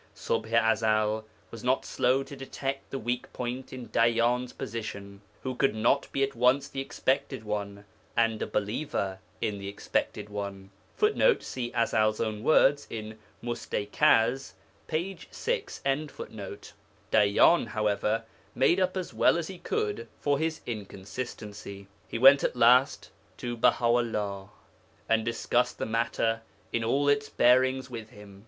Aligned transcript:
Ṣubḥ 0.15 0.51
i 0.51 0.57
Ezel 0.71 1.25
was 1.51 1.63
not 1.63 1.85
slow 1.85 2.23
to 2.23 2.35
detect 2.35 2.89
the 2.89 2.97
weak 2.97 3.31
point 3.33 3.71
in 3.71 3.89
Dayyan's 3.89 4.51
position, 4.51 5.21
who 5.43 5.53
could 5.53 5.75
not 5.75 6.11
be 6.11 6.23
at 6.23 6.33
once 6.33 6.67
the 6.67 6.81
Expected 6.81 7.43
One 7.43 7.85
and 8.17 8.41
a 8.41 8.47
believer 8.47 9.19
in 9.41 9.59
the 9.59 9.67
Expected 9.67 10.27
One. 10.27 10.71
[Footnote: 10.95 11.43
See 11.43 11.71
Ezel's 11.73 12.19
own 12.19 12.41
words 12.41 12.87
in 12.89 13.19
Mustaikaz, 13.43 14.53
p. 14.87 15.17
6.] 15.29 15.81
Dayyan, 15.85 17.67
however, 17.67 18.23
made 18.55 18.79
up 18.79 18.97
as 18.97 19.13
well 19.13 19.37
as 19.37 19.49
he 19.49 19.59
could 19.59 20.07
for 20.19 20.39
his 20.39 20.61
inconsistency. 20.65 21.85
He 22.07 22.17
went 22.17 22.43
at 22.43 22.55
last 22.55 23.11
to 23.37 23.55
Baha 23.55 23.85
'ullah, 23.85 24.49
and 25.07 25.23
discussed 25.23 25.77
the 25.77 25.85
matter 25.85 26.41
in 26.73 26.83
all 26.83 27.07
its 27.07 27.29
bearings 27.29 27.91
with 27.91 28.09
him. 28.09 28.39